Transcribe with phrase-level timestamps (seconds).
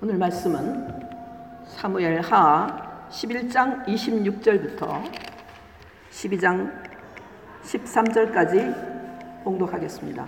[0.00, 0.86] 오늘 말씀은
[1.66, 5.02] 사무엘 하 11장 26절부터
[6.12, 6.72] 12장
[7.64, 10.24] 13절까지 봉독하겠습니다.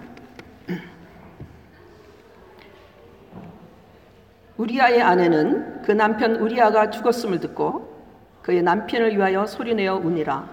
[4.59, 7.97] 우리아의 아내는 그 남편 우리아가 죽었음을 듣고
[8.43, 10.49] 그의 남편을 위하여 소리내어 우니라.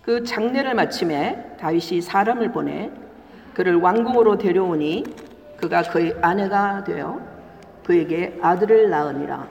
[0.00, 2.90] 그 장례를 마침에 다윗이 사람을 보내
[3.52, 5.04] 그를 왕궁으로 데려오니
[5.58, 7.31] 그가 그의 아내가 되어
[7.86, 9.46] 그에게 아들을 낳으니라.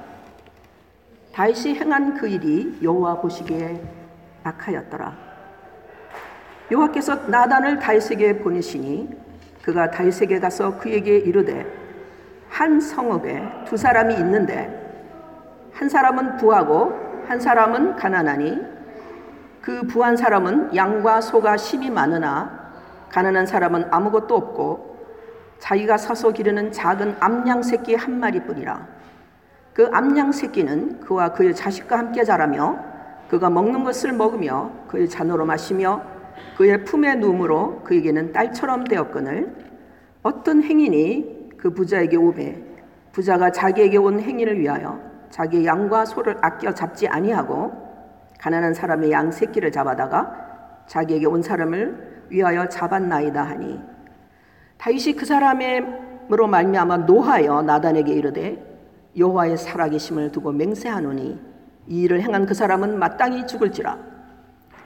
[1.34, 3.82] 다윗이 행한 그 일이 여호와 보시기에
[4.44, 5.18] 악하였더라.
[6.72, 9.10] 여호와께서 나단을 다윗에게 보내시니
[9.64, 11.66] 그가 다윗에게 가서 그에게 이르되
[12.50, 14.78] 한 성읍에 두 사람이 있는데
[15.74, 18.60] 한 사람은 부하고 한 사람은 가난하니
[19.62, 22.72] 그 부한 사람은 양과 소가 심히 많으나
[23.10, 24.91] 가난한 사람은 아무것도 없고
[25.62, 28.88] 자기가 사서 기르는 작은 암양 새끼 한 마리뿐이라.
[29.74, 32.80] 그 암양 새끼는 그와 그의 자식과 함께 자라며
[33.30, 36.02] 그가 먹는 것을 먹으며 그의 잔으로 마시며
[36.58, 39.56] 그의 품에 누우므로 그에게는 딸처럼 되었거늘.
[40.24, 42.58] 어떤 행인이 그 부자에게 오매
[43.12, 45.00] 부자가 자기에게 온 행인을 위하여
[45.30, 47.72] 자기의 양과 소를 아껴 잡지 아니하고
[48.40, 53.91] 가난한 사람의 양 새끼를 잡아다가 자기에게 온 사람을 위하여 잡았나이다 하니
[54.82, 58.58] 다윗이 그 사람으로 말미암아 노하여 나단에게 이르되
[59.16, 61.40] 여호와의 살아계심을 두고 맹세하노니
[61.88, 63.96] 이 일을 행한 그 사람은 마땅히 죽을지라.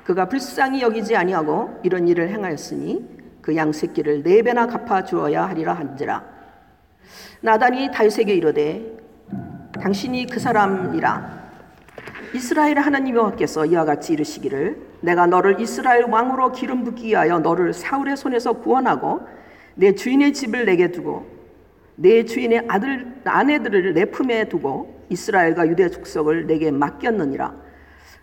[0.04, 5.74] 그가 불쌍히 여기지 아니하고 이런 일을 행하였으니 그 양 새끼를 네 배나 갚아 주어야 하리라
[5.74, 6.24] 한지라.
[7.40, 8.98] 나단이 다윗에게 이르되
[9.80, 11.46] 당신이 그 사람이라.
[12.34, 18.18] 이스라엘 하나님 여호와께서 이와 같이 이르시기를 내가 너를 이스라엘 왕으로 기름 붓기 위하여 너를 사울의
[18.18, 19.22] 손에서 구원하고
[19.76, 21.26] 내 주인의 집을 내게 두고
[21.96, 27.54] 내 주인의 아들 아내들을 내 품에 두고 이스라엘과 유대 족속을 내게 맡겼느니라.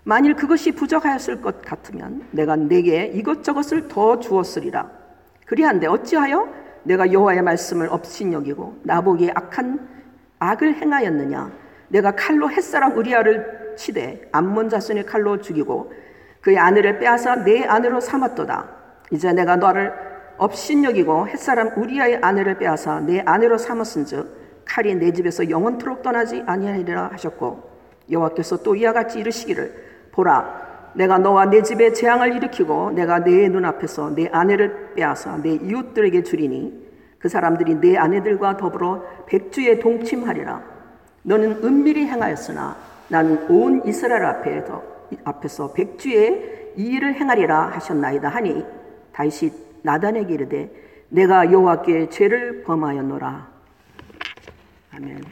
[0.05, 4.91] 만일 그것이 부족하였을 것 같으면 내가 내게 이것저것을 더 주었으리라.
[5.47, 6.49] 그리한데 어찌하여
[6.83, 9.89] 내가 여호와의 말씀을 업신여기고 나보기에 악한
[10.41, 11.53] 악을 행하였느냐?
[11.89, 15.93] 내가 칼로 햇사람 우리아를 치되 암몬 자손의 칼로 죽이고
[16.41, 18.69] 그의 아내를 빼앗아 내 아내로 삼았도다.
[19.13, 19.93] 이제 내가 너를
[20.39, 27.71] 업신여기고 햇사람 우리아의 아내를 빼앗아 내 아내로 삼았은즉 칼이 내 집에서 영원토록 떠나지 아니하리라 하셨고
[28.11, 34.15] 여호와께서 또 이와 같이 이르시기를 보라 내가 너와 내 집에 재앙을 일으키고 내가 내 눈앞에서
[34.15, 36.83] 내 아내를 빼앗아 내 이웃들에게 주리니
[37.23, 40.61] 그 사람들이 내 아내들과 더불어 백주에 동침하리라.
[41.23, 42.77] 너는 은밀히 행하였으나
[43.09, 44.83] 나는 온 이스라엘 앞에서,
[45.23, 48.65] 앞에서 백주에 이 일을 행하리라 하셨나이다 하니
[49.13, 50.71] 다시 나단에게 이르되
[51.09, 53.53] 내가 여호와께 죄를 범하였노라.
[54.93, 55.23] 아멘.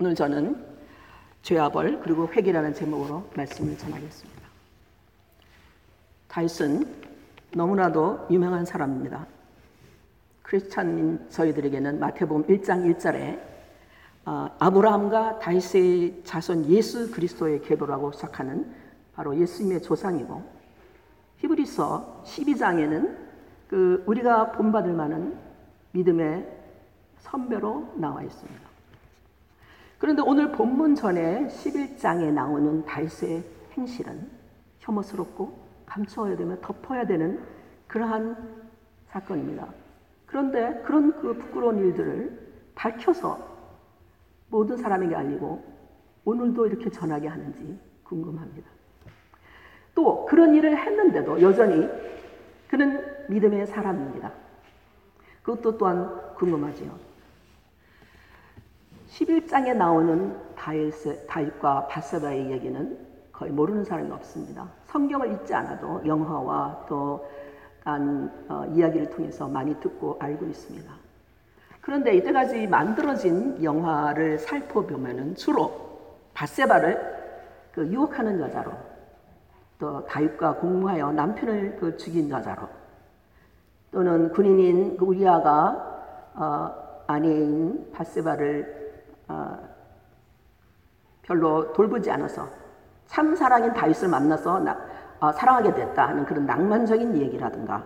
[0.00, 0.64] 오늘 저는
[1.42, 4.42] 죄와 벌 그리고 회개라는 제목으로 말씀을 전하겠습니다.
[6.28, 6.86] 다윗은
[7.52, 9.26] 너무나도 유명한 사람입니다.
[10.42, 13.40] 크리스찬인 저희들에게는 마태복음 1장 1절에
[14.26, 18.74] 어, 아브라함과 다윗의 자손 예수 그리스도의 계보라고 시작하는
[19.14, 20.53] 바로 예수님의 조상이고
[21.44, 23.16] 히브리서 12장에는
[23.68, 25.38] 그 우리가 본받을 만한
[25.92, 26.46] 믿음의
[27.18, 28.60] 선배로 나와 있습니다.
[29.98, 34.28] 그런데 오늘 본문 전에 11장에 나오는 다윗의 행실은
[34.80, 37.40] 혐오스럽고 감추어야 되며 덮어야 되는
[37.88, 38.36] 그러한
[39.08, 39.68] 사건입니다.
[40.26, 43.38] 그런데 그런 그 부끄러운 일들을 밝혀서
[44.48, 45.62] 모든 사람에게 알리고
[46.24, 48.68] 오늘도 이렇게 전하게 하는지 궁금합니다.
[49.94, 51.88] 또 그런 일을 했는데도 여전히
[52.68, 54.32] 그는 믿음의 사람입니다.
[55.42, 56.90] 그것도 또한 궁금하지요.
[59.10, 62.98] 11장에 나오는 다윗과 바세바의 얘기는
[63.32, 64.66] 거의 모르는 사람이 없습니다.
[64.86, 67.28] 성경을 읽지 않아도 영화와 또
[67.86, 70.90] 어, 이야기를 통해서 많이 듣고 알고 있습니다.
[71.80, 77.14] 그런데 이때까지 만들어진 영화를 살펴보면 주로 바세바를
[77.72, 78.72] 그 유혹하는 여자로
[79.78, 82.68] 또 다윗과 공무하여 남편을 그 죽인 여자로
[83.90, 85.94] 또는 군인인 그 우리아가
[86.34, 88.92] 어, 아내인 바세바를
[89.28, 89.58] 어,
[91.22, 92.48] 별로 돌보지 않아서
[93.06, 94.78] 참 사랑인 다윗을 만나서 나,
[95.20, 97.82] 어, 사랑하게 됐다 하는 그런 낭만적인 얘기라든가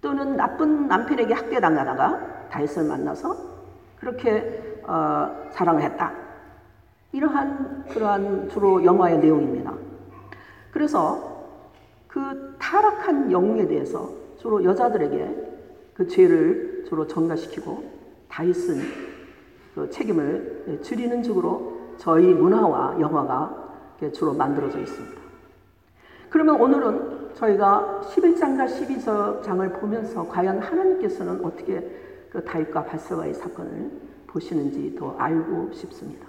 [0.00, 3.36] 또는 나쁜 남편에게 학대당하다가 다윗을 만나서
[3.98, 6.12] 그렇게 어, 사랑을 했다.
[7.12, 9.72] 이러한 그러한 주로 영화의 내용입니다.
[10.70, 11.46] 그래서
[12.06, 15.48] 그 타락한 영웅에 대해서 주로 여자들에게
[15.94, 17.84] 그 죄를 주로 전가시키고
[18.28, 18.80] 다윗은
[19.74, 23.68] 그 책임을 줄이는 쪽으로 저희 문화와 영화가
[24.12, 25.20] 주로 만들어져 있습니다.
[26.30, 31.80] 그러면 오늘은 저희가 11장과 12장을 보면서 과연 하나님께서는 어떻게
[32.30, 33.90] 그 다윗과 바세바의 사건을
[34.26, 36.26] 보시는지 더 알고 싶습니다.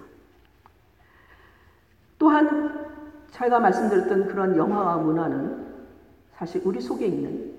[2.18, 2.89] 또한
[3.32, 5.68] 저희가 말씀드렸던 그런 영화와 문화는
[6.34, 7.54] 사실 우리 속에 있는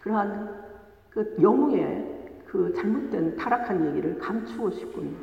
[0.00, 0.62] 그러한
[1.10, 5.16] 그 영웅의 그 잘못된 타락한 얘기를 감추고 싶군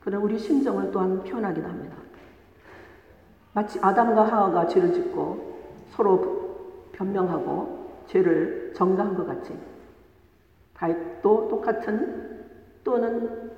[0.00, 1.96] 그런 우리 심정을 또한 표현하긴 합니다.
[3.52, 5.60] 마치 아담과 하와가 죄를 짓고
[5.90, 9.56] 서로 변명하고 죄를 정당한 것 같이
[10.74, 12.46] 다윗도 똑같은
[12.82, 13.52] 또는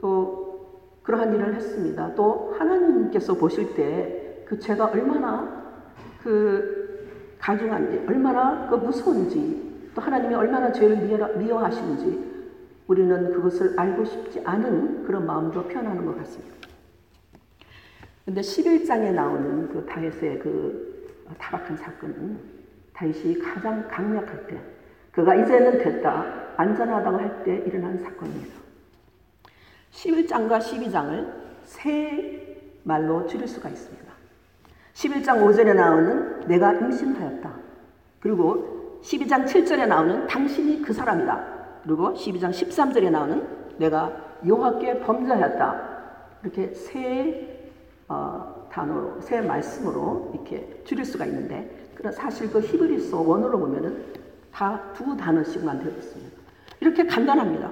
[0.00, 0.45] 또
[1.06, 2.14] 그러한 일을 했습니다.
[2.14, 5.66] 또 하나님께서 보실 때 그 죄가 얼마나
[6.22, 10.96] 그 가중한지, 얼마나 그 무서운지, 또 하나님이 얼마나 죄를
[11.36, 12.24] 미워, 하시는지
[12.86, 16.54] 우리는 그것을 알고 싶지 않은 그런 마음도 표현하는 것 같습니다.
[18.24, 22.38] 근데 11장에 나오는 그 다윗의 그 타락한 사건은
[22.92, 24.58] 다윗이 가장 강력할 때,
[25.12, 26.24] 그가 이제는 됐다,
[26.56, 28.65] 안전하다고 할 때 일어난 사건입니다.
[29.96, 31.32] 11장과 12장을
[31.64, 34.06] 세 말로 줄일 수가 있습니다.
[34.94, 37.52] 11장 5절에 나오는 내가 임신하였다.
[38.20, 41.56] 그리고 12장 7절에 나오는 당신이 그 사람이다.
[41.84, 43.46] 그리고 12장 13절에 나오는
[43.78, 44.12] 내가
[44.46, 45.96] 여호와께 범죄하였다.
[46.42, 47.52] 이렇게 세
[48.08, 54.04] 어, 단어로 세 말씀으로 이렇게 줄일 수가 있는데 사실 그 히브리서 원어로 보면은
[54.52, 56.36] 다 두 단어씩만 되어 있습니다.
[56.80, 57.70] 이렇게 간단합니다.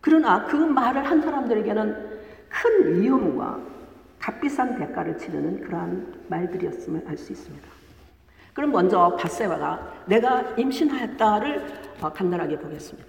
[0.00, 2.18] 그러나 그 말을 한 사람들에게는
[2.48, 3.60] 큰 위험과
[4.18, 7.68] 값비싼 대가를 치르는 그러한 말들이었음을 알 수 있습니다.
[8.54, 11.66] 그럼 먼저 바세바가 내가 임신하였다를
[12.00, 13.08] 어, 간단하게 보겠습니다.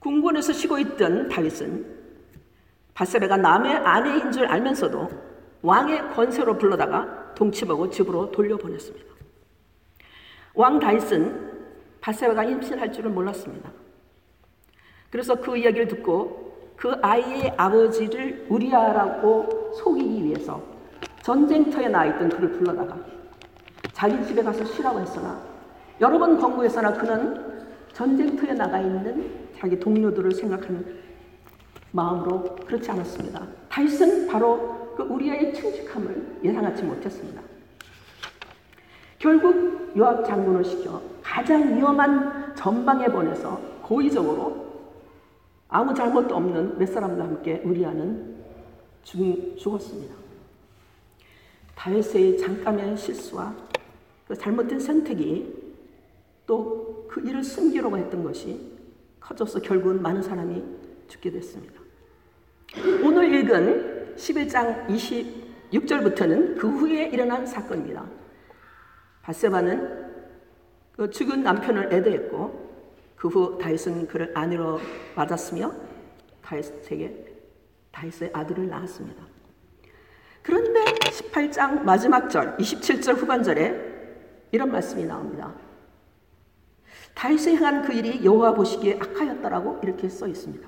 [0.00, 1.86] 궁궐에서 쉬고 있던 다윗은
[2.94, 5.08] 바세바가 남의 아내인 줄 알면서도
[5.62, 9.06] 왕의 권세로 불러다가 동치보고 집으로 돌려보냈습니다.
[10.54, 11.50] 왕 다윗은
[12.00, 13.70] 바세바가 임신할 줄을 몰랐습니다.
[15.10, 20.62] 그래서 그 이야기를 듣고 그 아이의 아버지를 우리아라고 속이기 위해서
[21.22, 22.96] 전쟁터에 나 있던 그를 불러다가
[23.92, 25.40] 자기 집에 가서 쉬라고 했으나
[26.00, 31.00] 여러 번 권고했으나 그는 전쟁터에 나가 있는 자기 동료들을 생각하는
[31.92, 33.46] 마음으로 그렇지 않았습니다.
[33.68, 37.42] 다윗은 바로 그 우리아의 칭직함을 예상하지 못했습니다.
[39.18, 44.59] 결국 요압 장군을 시켜 가장 위험한 전방에 보내서 고의적으로
[45.70, 48.36] 아무 잘못도 없는 몇 사람과 함께 우리아는
[49.02, 50.14] 죽, 죽었습니다.
[51.74, 53.54] 다윗의 잠깐의 실수와
[54.28, 55.72] 그 잘못된 선택이
[56.46, 58.60] 또 그 일을 숨기려고 했던 것이
[59.18, 60.62] 커져서 결국은 많은 사람이
[61.08, 61.80] 죽게 됐습니다.
[63.04, 68.06] 오늘 읽은 11장 26절부터는 그 후에 일어난 사건입니다.
[69.22, 70.10] 바세바는
[70.92, 72.59] 그 죽은 남편을 애도했고
[73.20, 74.80] 그 후 다윗은 그를 아내로
[75.14, 75.70] 맞았으며
[76.42, 77.26] 다윗에게
[77.92, 79.22] 다윗의 아들을 낳았습니다.
[80.42, 85.52] 그런데 18장 마지막 절, 27절 후반절에 이런 말씀이 나옵니다.
[87.14, 90.66] 다윗이 행한 그 일이 여호와 보시기에 악하였다라고 이렇게 써 있습니다.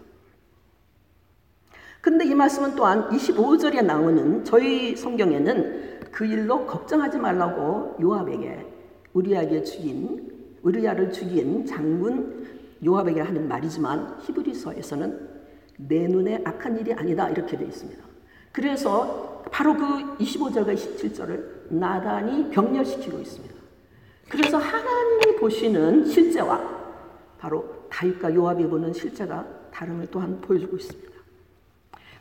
[2.02, 8.66] 근데 이 말씀은 또한 25절에 나오는 저희 성경에는 그 일로 걱정하지 말라고 요압에게
[9.14, 12.47] 우리에게 죽인 우리아를 죽인 장군
[12.85, 15.28] 요압에게 하는 말이지만 히브리서에서는
[15.76, 18.02] 내 눈에 악한 일이 아니다 이렇게 되어 있습니다.
[18.52, 23.54] 그래서 바로 그 25절과 27절을 나단이 병렬시키고 있습니다.
[24.28, 26.61] 그래서 하나님이 보시는 실제와
[27.38, 31.12] 바로 다윗과 요압이 보는 실제가 다름을 또한 보여주고 있습니다.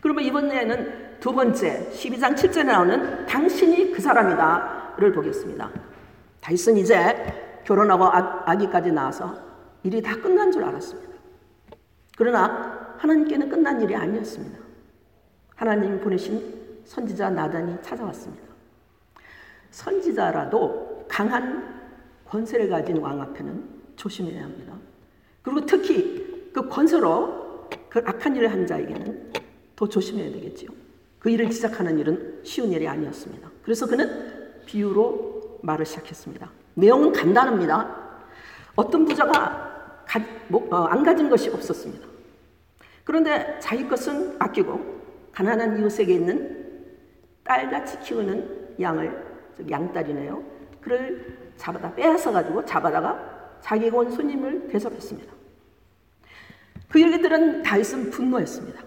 [0.02, 5.70] 그러면 이번에는 두 번째 12장 7절에 나오는 당신이 그 사람이다를 보겠습니다.
[6.42, 9.34] 다윗은 이제 결혼하고 아, 기까지 낳아서
[9.84, 11.14] 일이 다 끝난 줄 알았습니다.
[12.18, 14.60] 그러나 하나님께는 끝난 일이 아니었습니다.
[15.56, 18.44] 하나님 보내신 선지자 나단이 찾아왔습니다.
[19.70, 21.82] 선지자라도 강한
[22.26, 23.64] 권세를 가진 왕 앞에는
[23.96, 24.74] 조심해야 합니다.
[25.42, 29.32] 그리고 특히 그 권세로 그 악한 일을 한 자에게는
[29.78, 30.70] 더 조심해야 되겠지요.
[31.20, 33.50] 그 일을 시작하는 일은 쉬운 일이 아니었습니다.
[33.64, 36.61] 그래서 그는 비유로 말을 시작했습니다.
[36.74, 37.96] 내용은 간단합니다.
[38.76, 42.08] 어떤 부자가 가, 뭐, 어, 안 가진 것이 없었습니다.
[43.04, 45.02] 그런데 자기 것은 아끼고
[45.32, 46.62] 가난한 이웃에게 있는
[47.44, 49.32] 딸같이 키우는 양을
[49.70, 50.44] 양딸이네요.
[50.82, 55.32] 그를 잡아다 빼앗아 가지고 잡아다가 자기가 온 손님을 대접했습니다.
[56.90, 58.82] 그 얘기 들은 다윗은 분노했습니다.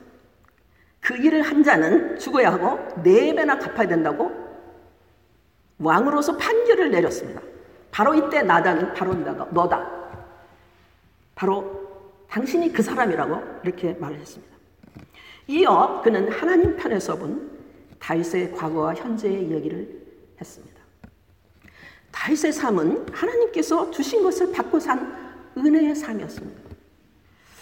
[1.01, 4.33] 그 일을 한 자는 죽어야 하고 네 배나 갚아야 된다고
[5.79, 7.41] 왕으로서 판결을 내렸습니다.
[7.95, 9.89] 바로 이때 나단은 바로 너다.
[11.37, 14.53] 바로 당신이 그 사람이라고 이렇게 말을 했습니다.
[15.47, 17.53] 이어 그는 하나님 편에서 본
[18.01, 20.07] 다윗의 과거와 현재의 이야기를
[20.41, 20.81] 했습니다.
[22.11, 25.17] 다윗의 삶은 하나님께서 주신 것을 받고 산
[25.57, 26.63] 은혜의 삶이었습니다.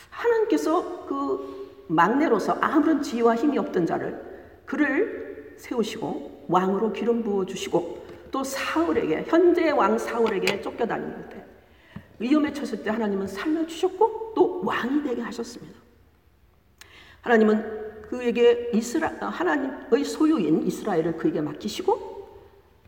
[0.08, 4.18] 하나님께서 그 막내로서 아무런 지혜와 힘이 없던 자를
[4.64, 8.01] 그를 세우시고 왕으로 기름 부어 주시고
[8.32, 11.44] 또 사울에게 현재 왕 사울에게 쫓겨다니는 때
[12.18, 15.78] 위험에 처했을 때 하나님은 살려 주셨고 또 왕이 되게 하셨습니다.
[17.20, 22.12] 하나님은 그에게 이스라 하나님의 소유인 이스라엘을 그에게 맡기시고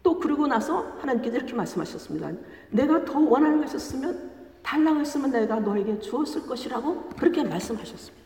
[0.03, 2.33] 또 그러고 나서 하나님께서 이렇게 말씀하셨습니다.
[2.71, 4.33] 내가 더 원하는 것이 있으면
[4.63, 8.25] 달라고 했으면 내가 너에게 주었을 것이라고 그렇게 말씀하셨습니다.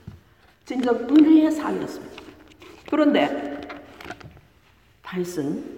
[0.65, 2.23] 진정 은혜의 삶이었습니다.
[2.91, 3.61] 그런데
[5.03, 5.78] 다윗은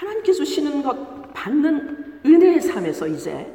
[0.00, 3.52] 하나님께 주시는 것 받는 은혜의 삶에서 이제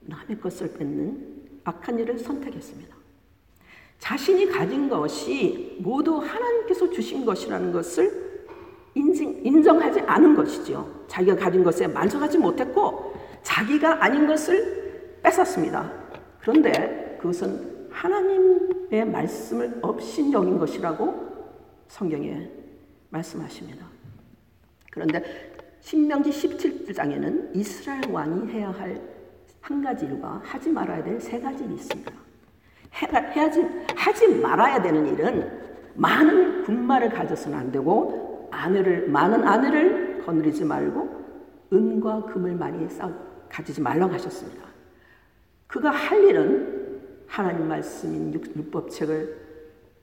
[0.00, 2.96] 남의 것을 뺏는 악한 일을 선택했습니다.
[4.00, 8.48] 자신이 가진 것이 모두 하나님께서 주신 것이라는 것을
[8.96, 11.04] 인정, 인정하지 않은 것이죠.
[11.06, 15.92] 자기가 가진 것에 만족하지 못했고 자기가 아닌 것을 뺏었습니다.
[16.40, 21.28] 그런데 그것은 하나님의 말씀을 업신여긴 것이라고
[21.86, 22.50] 성경에
[23.10, 23.86] 말씀하십니다.
[24.90, 25.49] 그런데
[25.80, 29.10] 신명기 17장에는 이스라엘 왕이 해야 할
[29.60, 32.12] 한 가지 일과 하지 말아야 될 세 가지 일이 있습니다.
[32.92, 35.60] 해야지, 하지 말아야 되는 일은
[35.94, 43.12] 많은 군마를 가져서는 안 되고 아내를 많은 아내를 거느리지 말고 은과 금을 많이 쌓
[43.48, 44.64] 가지지 말라고 하셨습니다.
[45.66, 49.36] 그가 할 일은 하나님 말씀인 율법책을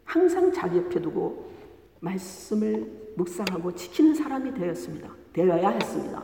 [0.05, 1.51] 항상 자기 옆에 두고
[1.99, 5.09] 말씀을 묵상하고 지키는 사람이 되었습니다.
[5.33, 6.23] 되어야 했습니다.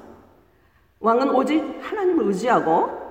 [0.99, 3.03] 왕은 오직 하나님을 의지하고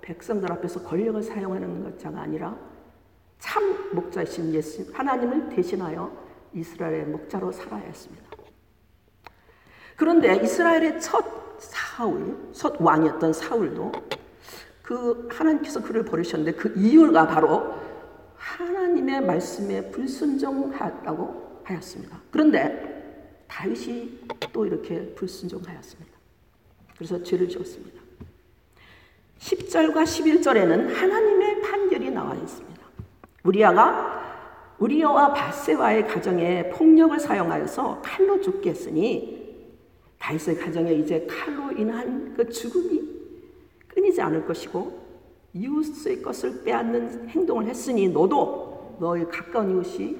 [0.00, 2.56] 백성들 앞에서 권력을 사용하는 것자가 아니라
[3.38, 6.10] 참 목자이신 예수 하나님을 대신하여
[6.52, 8.24] 이스라엘의 목자로 살아야 했습니다.
[9.96, 11.24] 그런데 이스라엘의 첫
[11.58, 13.92] 사울, 첫 왕이었던 사울도
[14.82, 17.74] 그 하나님께서 그를 버리셨는데 그 이유가 바로
[18.36, 22.20] 하나님의 말씀에 불순종하였다고 하였습니다.
[22.30, 22.85] 그런데
[23.56, 24.20] 다윗이
[24.52, 26.12] 또 이렇게 불순종하였습니다.
[26.94, 28.02] 그래서 죄를 지었습니다.
[29.38, 32.82] 10절과 11절에는 하나님의 판결이 나와 있습니다.
[33.44, 39.56] 우리아가 우리아와 바세와의 가정에 폭력을 사용하여서 칼로 죽게 했으니
[40.18, 43.02] 다윗의 가정에 이제 칼로 인한 그 죽음이
[43.88, 45.06] 끊이지 않을 것이고
[45.54, 50.18] 이웃의 것을 빼앗는 행동을 했으니 너도 너의 가까운 이웃이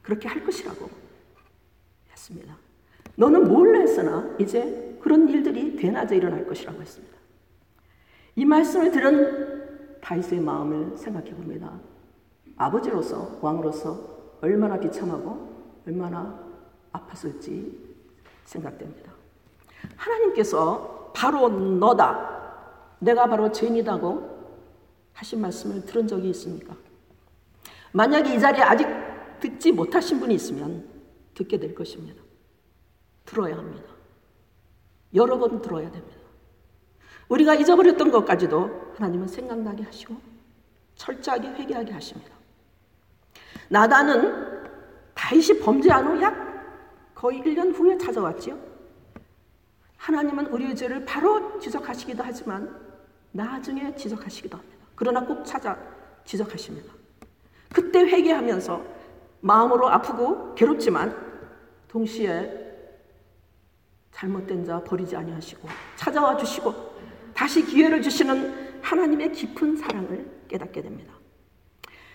[0.00, 1.07] 그렇게 할 것이라고
[2.28, 2.56] 했습니다.
[3.16, 7.16] 너는 몰래 했으나 이제 그런 일들이 대낮에 일어날 것이라고 했습니다.
[8.36, 11.72] 이 말씀을 들은 다윗의 마음을 생각해 봅니다.
[12.56, 16.38] 아버지로서 왕으로서 얼마나 비참하고 얼마나
[16.92, 17.72] 아팠을지
[18.44, 19.12] 생각됩니다.
[19.96, 22.36] 하나님께서 바로 너다.
[23.00, 24.38] 내가 바로 죄인이다고
[25.14, 26.76] 하신 말씀을 들은 적이 있습니까?
[27.92, 28.86] 만약에 이 자리에 아직
[29.40, 30.97] 듣지 못하신 분이 있으면
[31.38, 32.20] 듣게 될 것입니다.
[33.24, 33.88] 들어야 합니다.
[35.14, 36.18] 여러 번 들어야 됩니다.
[37.28, 40.16] 우리가 잊어버렸던 것까지도 하나님은 생각나게 하시고
[40.96, 42.34] 철저하게 회개하게 하십니다.
[43.68, 44.64] 나단은
[45.14, 46.48] 다윗이 범죄한 후 약
[47.14, 48.58] 거의 1년 후에 찾아왔지요.
[49.96, 52.74] 하나님은 우리의 죄를 바로 지적하시기도 하지만
[53.32, 54.78] 나중에 지적하시기도 합니다.
[54.94, 55.76] 그러나 꼭 찾아
[56.24, 56.92] 지적하십니다.
[57.72, 58.82] 그때 회개하면서
[59.40, 61.27] 마음으로 아프고 괴롭지만
[61.88, 62.68] 동시에
[64.12, 66.74] 잘못된 자 버리지 아니하시고 찾아와 주시고
[67.34, 71.14] 다시 기회를 주시는 하나님의 깊은 사랑을 깨닫게 됩니다.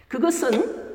[0.08, 0.94] 그것은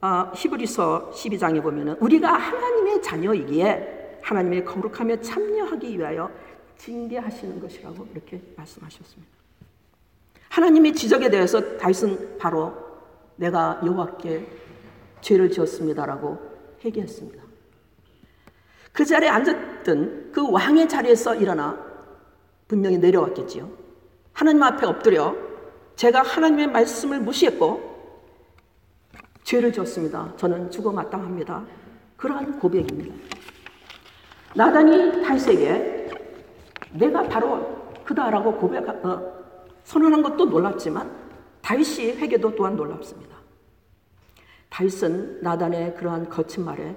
[0.00, 6.30] 어, 히브리서 12장에 보면은 우리가 하나님의 자녀이기에 하나님의 거룩하며 참여하기 위하여
[6.76, 9.32] 징계하시는 것이라고 이렇게 말씀하셨습니다.
[10.50, 12.74] 하나님의 지적에 대해서 다윗은 바로
[13.36, 14.46] 내가 여호와께
[15.20, 16.38] 죄를 지었습니다라고
[16.84, 17.42] 회개했습니다.
[18.94, 21.76] 그 자리에 앉았던 그 왕의 자리에서 일어나
[22.68, 23.68] 분명히 내려왔겠지요.
[24.32, 25.34] 하나님 앞에 엎드려
[25.96, 27.92] 제가 하나님의 말씀을 무시했고
[29.42, 30.32] 죄를 졌습니다.
[30.36, 31.64] 저는 죽어 마땅합니다.
[32.16, 33.14] 그러한 고백입니다.
[34.54, 36.10] 나단이 다윗에게
[36.92, 39.34] 내가 바로 그다라고 고백 어,
[39.82, 41.10] 선언한 것도 놀랐지만
[41.62, 43.36] 다윗이 회개도 또한 놀랍습니다.
[44.70, 46.94] 다윗은 나단의 그러한 거친 말에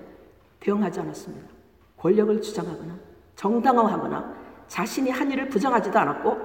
[0.60, 1.56] 대응하지 않았습니다.
[1.98, 2.98] 권력을 주장하거나
[3.36, 4.36] 정당화하거나
[4.68, 6.38] 자신이 한 일을 부정하지도 않았고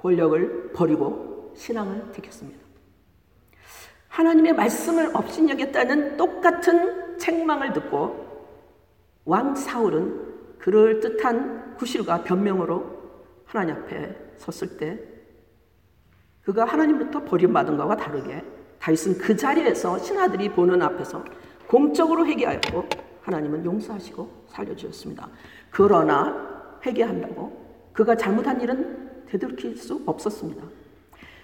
[0.00, 2.60] 권력을 버리고 신앙을 지켰습니다.
[4.08, 8.32] 하나님의 말씀을 업신여겼다는 똑같은 책망을 듣고
[9.24, 12.84] 왕 사울은 그럴듯한 구실과 변명으로
[13.44, 14.98] 하나님 앞에 섰을 때
[16.42, 18.44] 그가 하나님부터 버림받은 것과 다르게
[18.80, 21.24] 다윗은 그 자리에서 신하들이 보는 앞에서
[21.68, 25.28] 공적으로 회개하였고 하나님은 용서하시고 살려주셨습니다.
[25.70, 27.60] 그러나 회개한다고
[27.92, 30.62] 그가 잘못한 일은 되돌릴 수 없었습니다.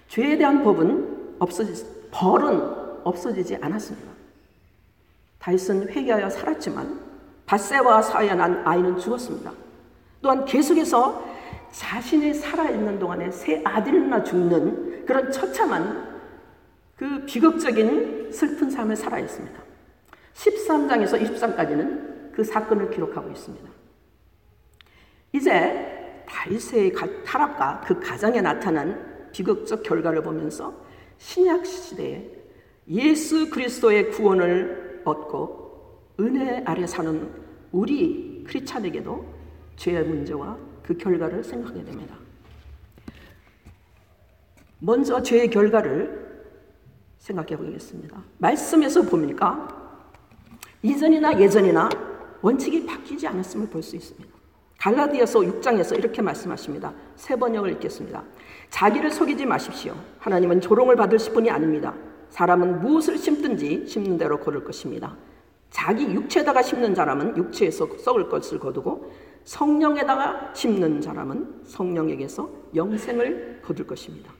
[0.08, 2.60] 죄에 대한 법은 없어지, 벌은
[3.04, 4.08] 없어지지 않았습니다.
[5.38, 7.00] 다윗은 회개하여 살았지만
[7.46, 8.02] 바세와
[8.34, 9.52] 난 아이는 죽었습니다.
[10.20, 11.24] 또한 계속해서
[11.70, 16.08] 자신이 살아있는 동안에 새 아들이나 죽는 그런 처참한
[16.96, 19.67] 그 비극적인 슬픈 삶을 살아있습니다.
[20.38, 23.68] 13장에서 23까지는 그 사건을 기록하고 있습니다.
[25.32, 26.92] 이제 다윗의
[27.24, 30.74] 타락과 그 가정에 나타난 비극적 결과를 보면서
[31.18, 32.30] 신약 시대에
[32.88, 37.30] 예수 그리스도의 구원을 얻고 은혜 아래 사는
[37.72, 39.24] 우리 크리스찬에게도
[39.76, 42.16] 죄의 문제와 그 결과를 생각하게 됩니다.
[44.78, 46.28] 먼저 죄의 결과를
[47.18, 48.22] 생각해 보겠습니다.
[48.38, 49.77] 말씀에서 보니까
[50.82, 51.88] 이전이나 예전이나
[52.40, 54.38] 원칙이 바뀌지 않았음을 볼 수 있습니다.
[54.78, 56.92] 갈라디아서 6장에서 이렇게 말씀하십니다.
[57.16, 58.22] 세 번역을 읽겠습니다.
[58.70, 59.96] 자기를 속이지 마십시오.
[60.20, 61.94] 하나님은 조롱을 받으실 분이 아닙니다.
[62.30, 65.16] 사람은 무엇을 심든지 심는 대로 거둘 것입니다.
[65.70, 69.12] 자기 육체에다가 심는 사람은 육체에서 썩을 것을 거두고
[69.44, 74.32] 성령에다가 심는 사람은 성령에게서 영생을 거둘 것입니다.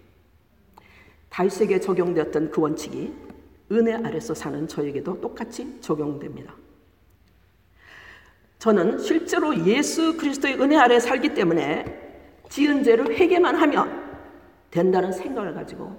[1.31, 3.13] 다윗에게 적용되었던 그 원칙이
[3.71, 6.55] 은혜 아래서 사는 저에게도 똑같이 적용됩니다.
[8.59, 12.09] 저는 실제로 예수 그리스도의 은혜 아래 살기 때문에
[12.49, 14.09] 지은 죄를 회개만 하면
[14.71, 15.97] 된다는 생각을 가지고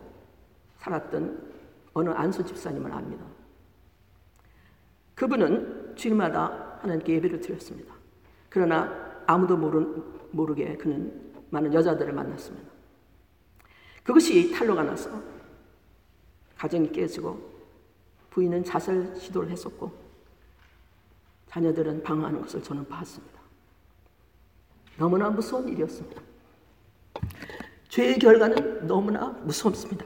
[0.78, 1.50] 살았던
[1.94, 3.26] 어느 안수 집사님을 압니다.
[5.16, 7.94] 그분은 주일마다 하나님께 예배를 드렸습니다.
[8.50, 9.86] 그러나 아무도 모르,
[10.32, 12.70] 모르게 그는 많은 여자들을 만났습니다.
[14.04, 15.22] 그것이 탈로가 나서
[16.58, 17.59] 가정이 깨지고
[18.40, 19.92] 부인은 자살 시도를 했었고
[21.50, 23.40] 자녀들은 방황하는 것을 저는 봤습니다.
[24.98, 26.22] 너무나 무서운 일이었습니다.
[27.90, 30.06] 죄의 결과는 너무나 무섭습니다.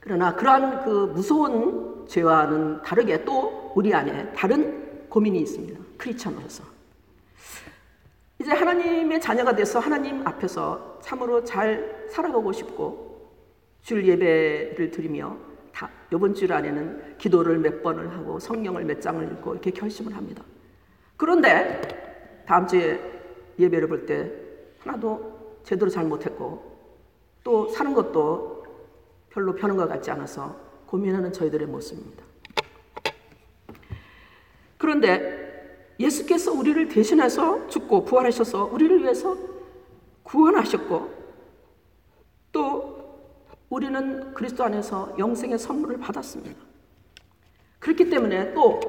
[0.00, 5.80] 그러나 그러한 그 무서운 죄와는 다르게 또 우리 안에 다른 고민이 있습니다.
[5.98, 6.64] 크리스천으로서.
[8.38, 13.32] 이제 하나님의 자녀가 돼서 하나님 앞에서 참으로 잘 살아가고 싶고
[13.82, 19.54] 줄 예배를 드리며 다 이번 주 안에는 기도를 몇 번을 하고 성경을 몇 장을 읽고
[19.54, 20.44] 이렇게 결심을 합니다.
[21.16, 23.00] 그런데 다음 주에
[23.58, 24.30] 예배를 볼 때
[24.78, 26.74] 하나도 제대로 잘 못했고
[27.42, 28.64] 또 사는 것도
[29.30, 30.54] 별로 편한 것 같지 않아서
[30.86, 32.22] 고민하는 저희들의 모습입니다.
[34.78, 39.36] 그런데 예수께서 우리를 대신해서 죽고 부활하셔서 우리를 위해서
[40.22, 41.24] 구원하셨고
[42.52, 42.93] 또
[43.68, 46.60] 우리는 그리스도 안에서 영생의 선물을 받았습니다.
[47.78, 48.80] 그렇기 때문에 또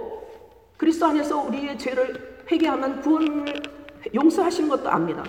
[0.77, 3.61] 그리스도 안에서 우리의 죄를 회개하면 구원을
[4.13, 5.23] 용서하시는 것도 압니다.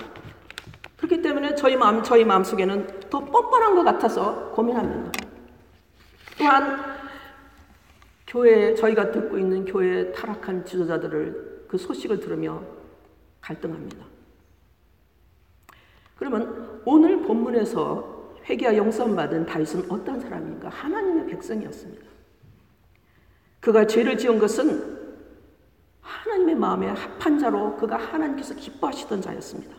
[0.97, 5.13] 그렇기 때문에 저희 마음, 저희 마음 속에는 더 뻔뻔한 것 같아서 고민합니다.
[6.39, 6.97] 또한
[8.27, 12.63] 교회 저희가 듣고 있는 교회 타락한 지도자들을 그 소식을 들으며
[13.41, 14.05] 갈등합니다.
[16.17, 18.16] 그러면 오늘 본문에서
[18.49, 20.69] 회개와 용서받은 다윗은 어떤 사람인가?
[20.69, 22.07] 하나님의 백성이었습니다.
[23.61, 24.97] 그가 죄를 지은 것은
[26.01, 29.75] 하나님의 마음에 합한 자로 그가 하나님께서 기뻐하시던 자였습니다.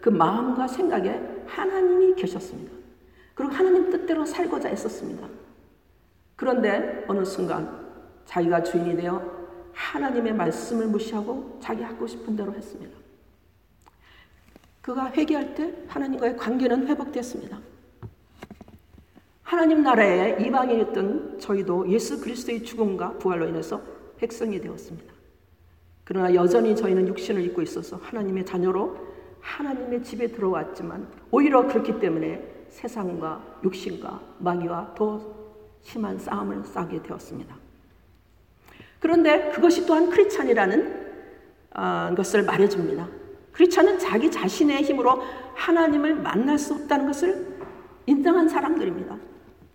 [0.00, 2.72] 그 마음과 생각에 하나님이 계셨습니다.
[3.34, 5.28] 그리고 하나님 뜻대로 살고자 했었습니다.
[6.36, 7.86] 그런데 어느 순간
[8.24, 9.38] 자기가 주인이 되어
[9.72, 12.96] 하나님의 말씀을 무시하고 자기 하고 싶은 대로 했습니다.
[14.80, 17.58] 그가 회개할 때 하나님과의 관계는 회복됐습니다.
[19.42, 23.80] 하나님 나라의 이방인이었던 저희도 예수 그리스도의 죽음과 부활로 인해서
[24.18, 25.12] 백성이 되었습니다.
[26.04, 28.96] 그러나 여전히 저희는 육신을 입고 있어서 하나님의 자녀로
[29.40, 35.34] 하나님의 집에 들어왔지만 오히려 그렇기 때문에 세상과 육신과 마귀와 더
[35.82, 37.56] 심한 싸움을 싸게 되었습니다.
[39.00, 41.08] 그런데 그것이 또한 크리찬이라는
[41.74, 43.08] 어, 것을 말해줍니다.
[43.58, 45.20] 크리찬은 자기 자신의 힘으로
[45.54, 47.58] 하나님을 만날 수 없다는 것을
[48.06, 49.18] 인정한 사람들입니다.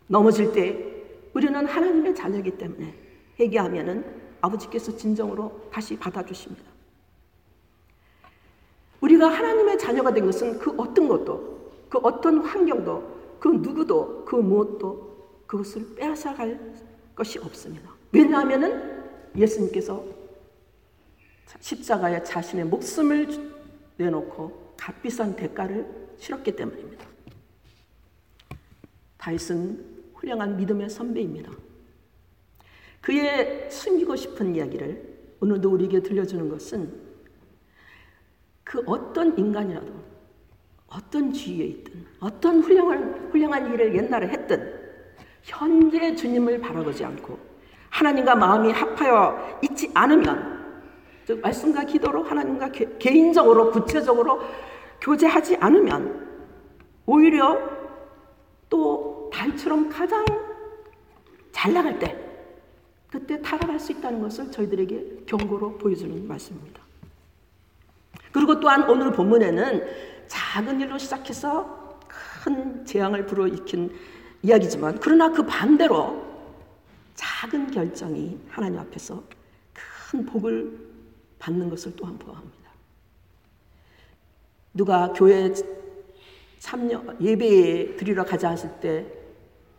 [0.08, 2.94] 넘어질 때 우리는 하나님의 자녀이기 때문에
[3.38, 4.06] 회개하면은
[4.40, 6.64] 아버지께서 진정으로 다시 받아주십니다.
[9.02, 15.44] 우리가 하나님의 자녀가 된 것은 그 어떤 것도, 그 어떤 환경도, 그 누구도, 그 무엇도
[15.46, 16.58] 그것을 빼앗아갈
[17.14, 17.90] 것이 없습니다.
[18.14, 19.04] 왜냐하면은
[19.36, 20.06] 예수님께서
[21.60, 23.53] 십자가에 자신의 목숨을
[23.98, 25.86] 내놓고 값비싼 대가를
[26.18, 27.06] 치렀기 때문입니다.
[29.18, 31.52] 다윗은 훌륭한 믿음의 선배입니다.
[33.02, 36.94] 그의 숨기고 싶은 이야기를 오늘도 우리에게 들려주는 것은
[38.64, 39.94] 그 어떤 인간이라도
[40.88, 44.82] 어떤 주위에 있든 어떤 훌륭한, 훌륭한 일을 옛날에 했든
[45.44, 47.38] 현재 주님을 바라보지 않고
[47.90, 50.53] 하나님과 마음이 합하여 있지 않으면
[51.26, 54.42] 즉 말씀과 기도로 하나님과 개, 개인적으로 구체적으로
[55.02, 56.28] 교제하지 않으면
[57.06, 57.60] 오히려
[58.70, 60.26] 또 달처럼 가장
[61.52, 62.18] 잘 나갈 때
[63.10, 66.82] 그때 타락할 수 있다는 것을 저희들에게 경고로 보여주는 말씀입니다.
[68.32, 69.88] 그리고 또한 오늘 본문에는
[70.28, 73.94] 작은 일로 시작해서 큰 재앙을 불어일으킨
[74.42, 76.26] 이야기지만 그러나 그 반대로
[77.14, 79.24] 작은 결정이 하나님 앞에서
[79.74, 80.93] 큰 복을
[81.44, 82.72] 받는 것을 또한 보아합니다.
[84.74, 85.52] 누가 교회
[86.60, 89.06] 참여 예배에 드리러 가자 하실 때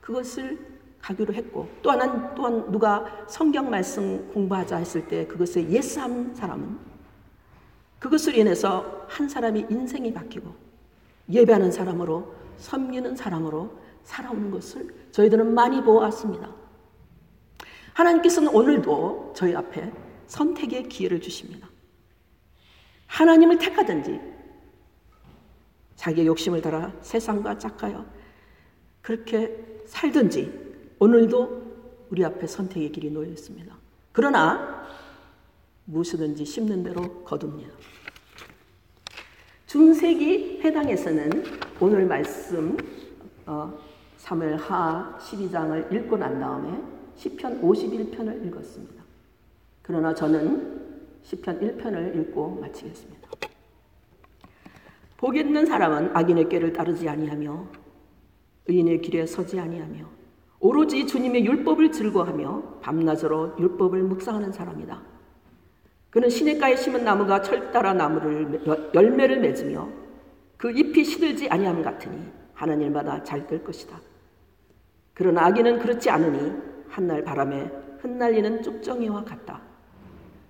[0.02, 6.78] 그것을 가기로 했고 또 하나는 또한 누가 성경 말씀 공부하자 했을 때 그것에 예스한 사람은
[7.98, 10.54] 그것을 인해서 한 사람이 인생이 바뀌고
[11.30, 16.50] 예배하는 사람으로 섬기는 사람으로 살아오는 것을 저희들은 많이 보았습니다.
[17.94, 21.68] 하나님께서는 오늘도 저희 앞에 선택의 기회를 주십니다.
[23.06, 24.20] 하나님을 택하든지
[25.96, 28.04] 자기의 욕심을 따라 세상과 짝하여
[29.00, 30.64] 그렇게 살든지
[30.98, 33.74] 오늘도 우리 앞에 선택의 길이 놓여 있습니다.
[34.12, 34.86] 그러나
[35.86, 37.74] 무엇이든지 심는 대로 거둡니다.
[39.66, 41.44] 중세기 회당에서는
[41.80, 42.76] 오늘 말씀
[43.46, 43.76] 어,
[44.22, 46.80] 3월 하 12장을 읽고 난 다음에
[47.16, 48.93] 시편 51편을 읽었습니다.
[49.84, 50.80] 그러나 저는
[51.22, 53.28] 시편 1편을 읽고 마치겠습니다.
[55.18, 57.66] 복 있는 사람은 악인의 꾀를 따르지 아니하며
[58.66, 60.06] 의인의 길에 서지 아니하며
[60.60, 65.02] 오로지 주님의 율법을 즐거하며 밤낮으로 율법을 묵상하는 사람이다.
[66.08, 68.62] 그는 시냇가에 심은 나무가 철따라 나무를
[68.94, 69.88] 열매를 맺으며
[70.56, 74.00] 그 잎이 시들지 아니함 같으니 하나님마다 잘 될 것이다.
[75.12, 76.54] 그러나 악인은 그렇지 않으니
[76.88, 77.70] 한날 바람에
[78.00, 79.60] 흩날리는 쭉정이와 같다.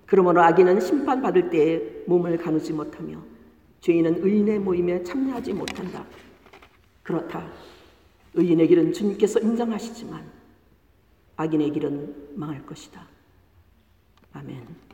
[0.05, 3.19] 그러므로 악인은 심판받을 때에 몸을 가누지 못하며
[3.81, 6.05] 죄인은 의인의 모임에 참여하지 못한다.
[7.03, 7.47] 그렇다.
[8.33, 10.23] 의인의 길은 주님께서 인정하시지만
[11.37, 13.07] 악인의 길은 망할 것이다.
[14.33, 14.84] 아멘.